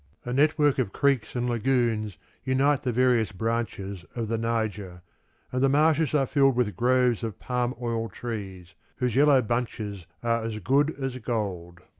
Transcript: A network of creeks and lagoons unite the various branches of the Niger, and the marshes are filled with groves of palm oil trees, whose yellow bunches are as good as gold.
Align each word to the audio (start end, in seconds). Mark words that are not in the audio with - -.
A 0.25 0.33
network 0.33 0.79
of 0.79 0.91
creeks 0.91 1.35
and 1.35 1.47
lagoons 1.47 2.17
unite 2.43 2.81
the 2.81 2.91
various 2.91 3.31
branches 3.31 4.03
of 4.15 4.29
the 4.29 4.37
Niger, 4.39 5.03
and 5.51 5.61
the 5.61 5.69
marshes 5.69 6.15
are 6.15 6.25
filled 6.25 6.55
with 6.55 6.75
groves 6.75 7.23
of 7.23 7.37
palm 7.39 7.75
oil 7.79 8.09
trees, 8.09 8.73
whose 8.95 9.15
yellow 9.15 9.43
bunches 9.43 10.07
are 10.23 10.43
as 10.43 10.57
good 10.57 10.95
as 10.99 11.15
gold. 11.19 11.81